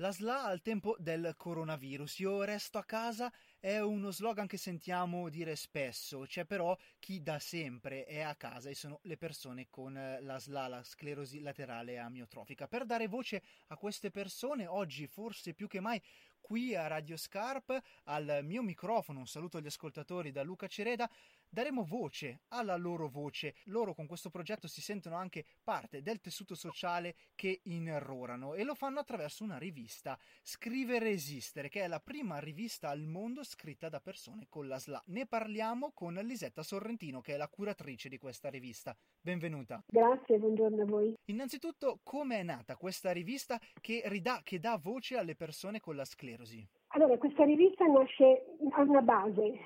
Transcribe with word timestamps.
La 0.00 0.14
SLA 0.14 0.46
al 0.46 0.62
tempo 0.62 0.96
del 0.98 1.34
coronavirus. 1.36 2.20
Io 2.20 2.42
resto 2.42 2.78
a 2.78 2.84
casa 2.84 3.30
è 3.60 3.78
uno 3.78 4.10
slogan 4.10 4.46
che 4.46 4.56
sentiamo 4.56 5.28
dire 5.28 5.54
spesso, 5.54 6.20
c'è 6.20 6.46
però 6.46 6.76
chi 6.98 7.22
da 7.22 7.38
sempre 7.38 8.06
è 8.06 8.20
a 8.20 8.34
casa 8.34 8.70
e 8.70 8.74
sono 8.74 9.00
le 9.02 9.18
persone 9.18 9.68
con 9.68 9.96
eh, 9.98 10.20
la 10.22 10.38
SLA, 10.38 10.66
la 10.66 10.82
sclerosi 10.82 11.40
laterale 11.40 11.98
amiotrofica. 11.98 12.66
Per 12.66 12.86
dare 12.86 13.06
voce 13.06 13.42
a 13.68 13.76
queste 13.76 14.10
persone, 14.10 14.66
oggi 14.66 15.06
forse 15.06 15.52
più 15.52 15.68
che 15.68 15.80
mai 15.80 16.00
qui 16.40 16.74
a 16.74 16.86
Radio 16.86 17.16
Scarp, 17.16 17.80
al 18.04 18.40
mio 18.42 18.62
microfono, 18.62 19.20
un 19.20 19.26
saluto 19.26 19.58
agli 19.58 19.66
ascoltatori 19.66 20.32
da 20.32 20.42
Luca 20.42 20.66
Cereda, 20.66 21.08
daremo 21.48 21.84
voce 21.84 22.40
alla 22.48 22.76
loro 22.76 23.08
voce. 23.08 23.54
Loro 23.64 23.94
con 23.94 24.06
questo 24.06 24.30
progetto 24.30 24.66
si 24.66 24.80
sentono 24.80 25.16
anche 25.16 25.44
parte 25.62 26.02
del 26.02 26.20
tessuto 26.20 26.54
sociale 26.54 27.14
che 27.34 27.60
innerrorano 27.64 28.54
e 28.54 28.64
lo 28.64 28.74
fanno 28.74 29.00
attraverso 29.00 29.44
una 29.44 29.58
rivista, 29.58 30.18
Scrivere 30.42 31.10
Resistere, 31.10 31.68
che 31.68 31.82
è 31.82 31.86
la 31.86 32.00
prima 32.00 32.38
rivista 32.38 32.88
al 32.88 33.02
mondo 33.02 33.44
scritta 33.50 33.88
da 33.88 34.00
persone 34.00 34.46
con 34.48 34.68
la 34.68 34.78
SLA. 34.78 35.02
Ne 35.06 35.26
parliamo 35.26 35.90
con 35.92 36.14
Lisetta 36.14 36.62
Sorrentino, 36.62 37.20
che 37.20 37.34
è 37.34 37.36
la 37.36 37.48
curatrice 37.48 38.08
di 38.08 38.16
questa 38.16 38.48
rivista. 38.48 38.96
Benvenuta. 39.20 39.82
Grazie, 39.88 40.38
buongiorno 40.38 40.82
a 40.82 40.86
voi. 40.86 41.14
Innanzitutto, 41.26 41.98
come 42.04 42.38
è 42.38 42.42
nata 42.44 42.76
questa 42.76 43.10
rivista 43.10 43.58
che, 43.80 44.02
ridà, 44.06 44.40
che 44.44 44.60
dà 44.60 44.78
voce 44.80 45.16
alle 45.16 45.34
persone 45.34 45.80
con 45.80 45.96
la 45.96 46.04
sclerosi? 46.04 46.64
Allora, 46.94 47.18
questa 47.18 47.44
rivista 47.44 47.84
nasce 47.86 48.44
a 48.70 48.82
una 48.82 49.02
base. 49.02 49.58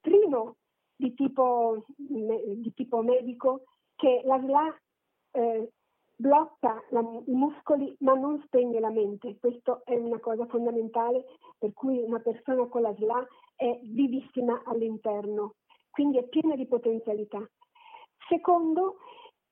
Primo, 0.00 0.56
di 0.94 1.14
tipo, 1.14 1.86
di 1.96 2.72
tipo 2.74 3.02
medico 3.02 3.64
che 3.96 4.20
la 4.24 4.38
SLA 4.38 4.80
eh, 5.32 5.72
blocca 6.20 6.82
la, 6.90 7.00
i 7.00 7.32
muscoli 7.32 7.96
ma 8.00 8.14
non 8.14 8.42
spegne 8.44 8.78
la 8.78 8.90
mente. 8.90 9.36
Questa 9.38 9.80
è 9.84 9.96
una 9.96 10.18
cosa 10.20 10.46
fondamentale 10.46 11.24
per 11.58 11.72
cui 11.72 11.98
una 11.98 12.20
persona 12.20 12.66
con 12.66 12.82
la 12.82 12.94
SLA 12.94 13.26
è 13.56 13.78
vivissima 13.82 14.62
all'interno, 14.64 15.54
quindi 15.90 16.18
è 16.18 16.24
piena 16.24 16.54
di 16.54 16.66
potenzialità. 16.66 17.42
Secondo, 18.28 18.98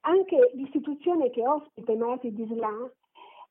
anche 0.00 0.50
l'istituzione 0.54 1.30
che 1.30 1.46
ospita 1.46 1.92
i 1.92 1.96
malati 1.96 2.32
di 2.32 2.46
SLA 2.46 2.92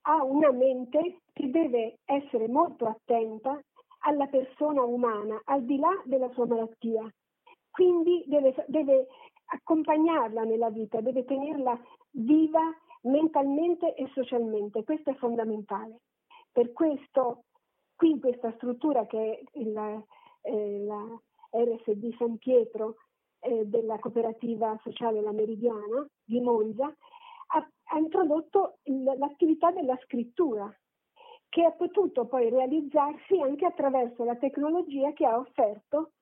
ha 0.05 0.23
una 0.23 0.52
mente 0.52 1.22
che 1.31 1.50
deve 1.50 2.00
essere 2.05 2.48
molto 2.48 2.86
attenta 2.88 3.59
alla 4.05 4.27
persona 4.27 4.83
umana, 4.83 5.42
al 5.45 5.64
di 5.64 5.77
là 5.77 6.02
della 6.05 6.30
sua 6.33 6.45
malattia 6.45 7.09
quindi 7.73 8.23
deve, 8.27 8.53
deve 8.67 9.08
accompagnarla 9.45 10.44
nella 10.44 10.70
vita, 10.70 11.02
deve 11.02 11.25
tenerla 11.25 11.75
viva 12.11 12.61
mentalmente 13.03 13.95
e 13.95 14.09
socialmente, 14.13 14.83
questo 14.83 15.11
è 15.11 15.15
fondamentale. 15.15 16.01
Per 16.51 16.71
questo, 16.71 17.45
qui 17.95 18.11
in 18.11 18.19
questa 18.19 18.53
struttura 18.55 19.05
che 19.05 19.39
è 19.39 19.59
il, 19.59 20.05
eh, 20.41 20.79
la 20.85 21.21
RSD 21.51 22.15
San 22.17 22.37
Pietro 22.37 22.95
eh, 23.39 23.65
della 23.65 23.99
cooperativa 23.99 24.79
sociale 24.83 25.21
La 25.21 25.31
Meridiana 25.31 26.05
di 26.23 26.39
Monza, 26.39 26.85
ha, 26.85 27.69
ha 27.83 27.97
introdotto 27.97 28.77
il, 28.83 29.03
l'attività 29.03 29.71
della 29.71 29.97
scrittura, 30.03 30.73
che 31.49 31.63
ha 31.63 31.71
potuto 31.71 32.25
poi 32.25 32.49
realizzarsi 32.49 33.39
anche 33.39 33.65
attraverso 33.65 34.23
la 34.23 34.35
tecnologia 34.37 35.11
che 35.13 35.25
ha 35.25 35.37
offerto 35.37 36.13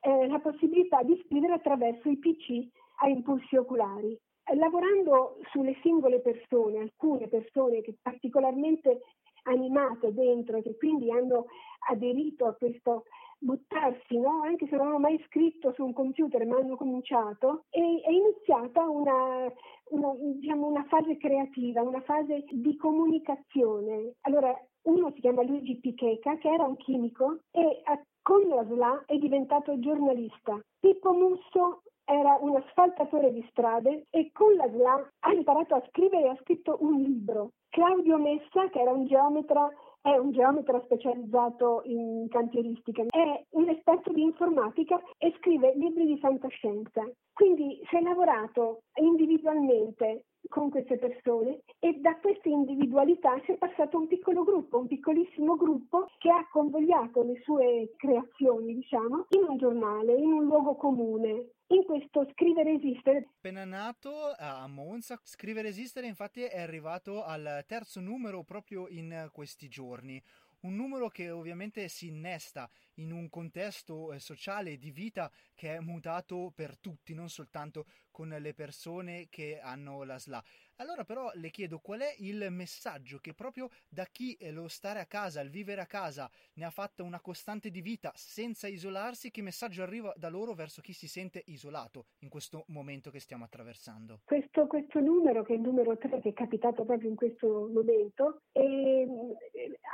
eh, 0.00 0.26
la 0.26 0.38
possibilità 0.40 1.02
di 1.02 1.20
scrivere 1.24 1.54
attraverso 1.54 2.08
i 2.08 2.18
PC 2.18 2.68
a 3.00 3.08
impulsi 3.08 3.56
oculari. 3.56 4.18
Lavorando 4.54 5.36
sulle 5.50 5.76
singole 5.82 6.20
persone, 6.20 6.78
alcune 6.78 7.28
persone 7.28 7.80
che 7.82 7.96
particolarmente 8.00 9.02
animate 9.42 10.12
dentro, 10.12 10.60
che 10.62 10.76
quindi 10.76 11.10
hanno 11.10 11.46
aderito 11.88 12.46
a 12.46 12.54
questo 12.54 13.04
buttarsi, 13.38 14.18
no? 14.18 14.42
anche 14.42 14.66
se 14.66 14.76
non 14.76 14.88
hanno 14.88 14.98
mai 14.98 15.22
scritto 15.26 15.72
su 15.72 15.84
un 15.84 15.92
computer, 15.92 16.44
ma 16.46 16.56
hanno 16.56 16.76
cominciato, 16.76 17.64
e 17.70 18.00
è 18.04 18.10
iniziata 18.10 18.88
una, 18.88 19.50
una, 19.90 20.12
diciamo 20.34 20.66
una 20.66 20.84
fase 20.88 21.16
creativa, 21.16 21.82
una 21.82 22.00
fase 22.02 22.44
di 22.50 22.76
comunicazione. 22.76 24.14
Allora, 24.22 24.54
uno 24.82 25.12
si 25.14 25.20
chiama 25.20 25.42
Luigi 25.42 25.78
Picheca, 25.78 26.36
che 26.38 26.48
era 26.48 26.64
un 26.64 26.76
chimico 26.76 27.40
e 27.50 27.82
con 28.28 28.46
la 28.46 28.62
SLA 28.62 29.04
è 29.06 29.16
diventato 29.16 29.78
giornalista. 29.78 30.60
Pippo 30.78 31.14
Musso 31.14 31.80
era 32.04 32.36
un 32.38 32.56
asfaltatore 32.56 33.32
di 33.32 33.42
strade 33.48 34.04
e 34.10 34.30
con 34.32 34.54
la 34.54 34.68
SLA 34.68 35.12
ha 35.20 35.32
imparato 35.32 35.74
a 35.74 35.82
scrivere 35.88 36.26
e 36.26 36.28
ha 36.28 36.38
scritto 36.42 36.76
un 36.80 37.00
libro. 37.00 37.52
Claudio 37.70 38.18
Messa, 38.18 38.68
che 38.68 38.80
era 38.80 38.92
un 38.92 39.06
geometra, 39.06 39.66
è 40.00 40.16
un 40.16 40.30
geometra 40.32 40.80
specializzato 40.84 41.82
in 41.84 42.26
cantieristica, 42.28 43.02
è 43.08 43.44
un 43.50 43.68
esperto 43.68 44.12
di 44.12 44.22
informatica 44.22 45.00
e 45.18 45.34
scrive 45.38 45.74
libri 45.74 46.06
di 46.06 46.18
fantascienza. 46.18 47.02
Quindi 47.32 47.80
si 47.88 47.96
è 47.96 48.00
lavorato 48.00 48.82
individualmente 49.00 50.24
con 50.48 50.70
queste 50.70 50.98
persone 50.98 51.60
e 51.78 51.98
da 52.00 52.16
questa 52.18 52.48
individualità 52.48 53.38
si 53.44 53.52
è 53.52 53.56
passato 53.56 53.98
un 53.98 54.06
piccolo 54.06 54.44
gruppo, 54.44 54.78
un 54.78 54.86
piccolissimo 54.86 55.56
gruppo 55.56 56.06
che 56.18 56.30
ha 56.30 56.46
convogliato 56.50 57.22
le 57.22 57.40
sue 57.42 57.92
creazioni, 57.96 58.74
diciamo, 58.74 59.26
in 59.30 59.44
un 59.48 59.56
giornale, 59.56 60.14
in 60.14 60.32
un 60.32 60.44
luogo 60.44 60.76
comune. 60.76 61.50
In 61.70 61.84
questo 61.84 62.26
Scrivere 62.32 62.72
Esistere. 62.72 63.28
Appena 63.36 63.64
nato 63.64 64.32
a 64.34 64.66
Monza, 64.68 65.20
Scrivere 65.22 65.68
Esistere 65.68 66.06
infatti 66.06 66.42
è 66.42 66.60
arrivato 66.60 67.22
al 67.22 67.62
terzo 67.66 68.00
numero 68.00 68.42
proprio 68.42 68.88
in 68.88 69.28
questi 69.32 69.68
giorni 69.68 70.22
un 70.60 70.74
numero 70.74 71.08
che 71.08 71.30
ovviamente 71.30 71.86
si 71.88 72.08
innesta 72.08 72.68
in 72.94 73.12
un 73.12 73.28
contesto 73.28 74.12
eh, 74.12 74.18
sociale 74.18 74.72
e 74.72 74.78
di 74.78 74.90
vita 74.90 75.30
che 75.54 75.76
è 75.76 75.80
mutato 75.80 76.52
per 76.54 76.78
tutti, 76.78 77.14
non 77.14 77.28
soltanto 77.28 77.86
con 78.10 78.28
le 78.28 78.54
persone 78.54 79.28
che 79.28 79.60
hanno 79.60 80.02
la 80.02 80.18
SLA. 80.18 80.42
Allora 80.80 81.02
però 81.02 81.30
le 81.34 81.50
chiedo 81.50 81.80
qual 81.80 82.00
è 82.00 82.14
il 82.18 82.46
messaggio 82.50 83.18
che 83.18 83.34
proprio 83.34 83.68
da 83.88 84.04
chi 84.04 84.36
lo 84.52 84.68
stare 84.68 85.00
a 85.00 85.06
casa, 85.06 85.40
il 85.40 85.50
vivere 85.50 85.80
a 85.80 85.86
casa, 85.86 86.30
ne 86.54 86.64
ha 86.64 86.70
fatta 86.70 87.02
una 87.02 87.20
costante 87.20 87.70
di 87.70 87.80
vita 87.80 88.12
senza 88.14 88.68
isolarsi, 88.68 89.32
che 89.32 89.42
messaggio 89.42 89.82
arriva 89.82 90.12
da 90.16 90.28
loro 90.28 90.54
verso 90.54 90.80
chi 90.80 90.92
si 90.92 91.08
sente 91.08 91.42
isolato 91.46 92.06
in 92.20 92.28
questo 92.28 92.62
momento 92.68 93.10
che 93.10 93.18
stiamo 93.18 93.42
attraversando? 93.42 94.20
Questo, 94.24 94.68
questo 94.68 95.00
numero, 95.00 95.42
che 95.42 95.54
è 95.54 95.56
il 95.56 95.62
numero 95.62 95.98
3, 95.98 96.20
che 96.20 96.28
è 96.28 96.32
capitato 96.32 96.84
proprio 96.84 97.10
in 97.10 97.16
questo 97.16 97.68
momento, 97.72 98.42
è, 98.52 99.04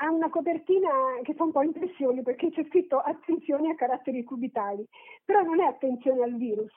ha 0.02 0.10
una 0.10 0.28
copertina 0.28 0.90
che 1.22 1.32
fa 1.32 1.44
un 1.44 1.52
po' 1.52 1.62
impressione 1.62 2.20
perché 2.20 2.50
c'è 2.50 2.62
scritto 2.68 2.98
attenzione 2.98 3.70
a 3.70 3.74
caratteri 3.74 4.22
cubitali, 4.22 4.86
però 5.24 5.40
non 5.40 5.60
è 5.60 5.64
attenzione 5.64 6.22
al 6.24 6.36
virus, 6.36 6.74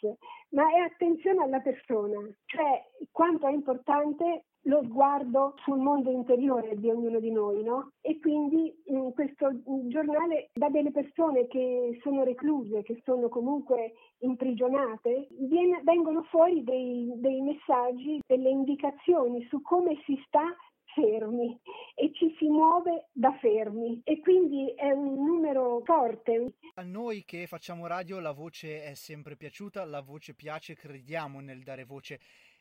ma 0.50 0.70
è 0.72 0.80
attenzione 0.80 1.44
alla 1.44 1.60
persona, 1.60 2.20
cioè 2.46 2.84
quanto 3.12 3.48
è 3.48 3.52
importante 3.52 4.46
lo 4.68 4.84
sguardo 4.84 5.54
sul 5.64 5.80
mondo 5.80 6.12
interiore 6.12 6.78
di 6.78 6.90
ognuno 6.90 7.20
di 7.20 7.32
noi, 7.32 7.64
no? 7.64 7.92
E 8.02 8.20
quindi 8.20 8.74
in 8.88 9.14
questo 9.14 9.50
giornale 9.88 10.50
da 10.54 10.70
delle 10.70 10.92
persone 10.92 11.48
che 11.48 11.98
sono 12.02 12.24
recluse, 12.24 12.84
che 12.84 13.02
sono 13.04 13.30
comunque 13.30 13.94
imprigionate, 14.20 15.28
viene, 15.40 15.82
vengono 15.84 16.24
fuori 16.24 16.64
dei, 16.64 17.14
dei 17.16 17.42
messaggi, 17.42 18.20
delle 18.28 18.50
indicazioni 18.50 19.46
su 19.50 19.62
come 19.62 20.02
si 20.06 20.22
sta 20.28 20.54
fermi 20.98 21.60
e 21.94 22.12
ci 22.14 22.34
si 22.40 22.48
muove 22.48 23.10
da 23.12 23.38
fermi 23.40 24.02
e 24.04 24.20
quindi 24.20 24.74
è 24.76 24.90
un 24.90 25.24
numero 25.24 25.82
forte. 25.86 26.54
A 26.74 26.84
noi 26.84 27.24
che 27.24 27.46
facciamo 27.46 27.86
radio 27.86 28.20
la 28.20 28.32
voce 28.32 28.84
è 28.84 28.96
sempre 28.96 29.36
piaciuta, 29.36 29.86
la 29.86 30.02
voce 30.02 30.34
piace, 30.34 30.76
crediamo 30.76 31.40
nel 31.40 31.62
dare 31.62 31.86
voce. 31.86 32.20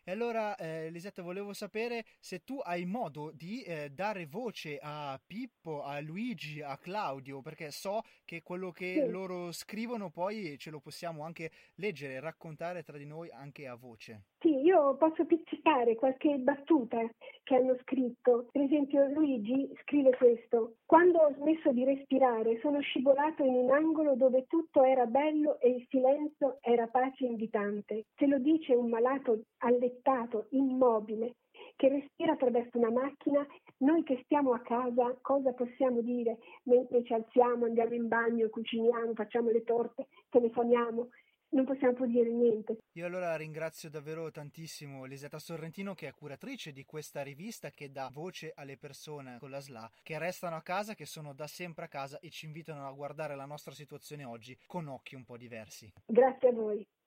E 0.09 0.13
allora, 0.13 0.55
eh, 0.55 0.87
Elisetta, 0.87 1.21
volevo 1.21 1.53
sapere 1.53 2.05
se 2.21 2.45
tu 2.45 2.61
hai 2.63 2.85
modo 2.85 3.33
di 3.33 3.63
eh, 3.63 3.91
dare 3.91 4.27
voce 4.27 4.79
a 4.81 5.21
Pippo, 5.27 5.83
a 5.83 5.99
Luigi, 5.99 6.63
a 6.63 6.79
Claudio, 6.79 7.41
perché 7.43 7.73
so 7.73 8.03
che 8.25 8.41
quello 8.41 8.71
che 8.71 9.03
sì. 9.05 9.11
loro 9.11 9.51
scrivono 9.51 10.11
poi 10.11 10.59
ce 10.59 10.71
lo 10.71 10.79
possiamo 10.79 11.25
anche 11.25 11.51
leggere, 11.75 12.21
raccontare 12.21 12.85
tra 12.85 12.97
di 12.97 13.05
noi 13.05 13.33
anche 13.33 13.67
a 13.67 13.75
voce. 13.75 14.27
Io 14.67 14.97
posso 14.97 15.25
pizzicare 15.27 15.95
qualche 15.95 16.39
battuta 16.39 16.99
che 17.45 17.55
hanno 17.55 17.77
scritto. 17.83 18.49
Per 18.51 18.63
esempio, 18.63 19.07
Luigi 19.11 19.73
scrive 19.83 20.11
questo: 20.17 20.79
Quando 20.85 21.21
ho 21.21 21.33
smesso 21.35 21.71
di 21.71 21.85
respirare, 21.85 22.59
sono 22.59 22.81
scivolato 22.81 23.45
in 23.45 23.55
un 23.55 23.71
angolo 23.71 24.17
dove 24.17 24.47
tutto 24.49 24.83
era 24.83 25.07
bello 25.07 25.61
e 25.61 25.69
il 25.69 25.87
silenzio 25.89 26.59
era 26.63 26.89
pace 26.89 27.27
invitante. 27.27 28.07
Se 28.17 28.27
lo 28.27 28.41
dice 28.41 28.75
un 28.75 28.89
malato 28.89 29.43
allettato, 29.59 30.47
immobile, 30.51 31.37
che 31.77 31.89
respira 31.89 32.33
attraverso 32.33 32.77
una 32.77 32.91
macchina, 32.91 33.47
noi 33.79 34.03
che 34.03 34.21
stiamo 34.25 34.53
a 34.53 34.61
casa 34.63 35.17
cosa 35.21 35.53
possiamo 35.53 36.01
dire 36.01 36.39
mentre 36.65 37.05
ci 37.05 37.13
alziamo, 37.13 37.67
andiamo 37.67 37.95
in 37.95 38.09
bagno, 38.09 38.49
cuciniamo, 38.49 39.15
facciamo 39.15 39.51
le 39.51 39.63
torte, 39.63 40.09
telefoniamo? 40.29 41.09
Non 41.51 41.65
possiamo 41.65 42.07
dire 42.07 42.31
niente. 42.31 42.79
Io 42.93 43.07
allora 43.07 43.37
ringrazio 43.37 43.91
davvero 43.91 44.31
tantissimo 44.31 45.05
Lisetta 45.05 45.39
Sorrentino 45.39 45.95
che 45.95 46.09
è 46.09 46.13
curatrice 46.13 46.73
di 46.73 46.85
questa 46.85 47.23
rivista 47.23 47.71
che 47.71 47.91
dà 47.91 48.11
voce 48.13 48.53
alle 48.55 48.77
persone 48.77 49.39
con 49.39 49.51
la 49.51 49.61
SLA 49.61 49.91
che 50.03 50.19
restano 50.19 50.57
a 50.57 50.63
casa, 50.63 50.95
che 50.95 51.07
sono 51.07 51.33
da 51.33 51.47
sempre 51.47 51.85
a 51.85 51.89
casa 51.89 52.19
e 52.21 52.31
ci 52.31 52.47
invitano 52.47 52.87
a 52.87 52.93
guardare 52.93 53.37
la 53.37 53.47
nostra 53.47 53.73
situazione 53.73 54.25
oggi 54.25 54.59
con 54.67 54.89
occhi 54.89 55.15
un 55.15 55.25
po' 55.25 55.37
diversi. 55.37 55.93
Grazie 56.07 56.49
a 56.49 56.53
voi. 56.53 56.87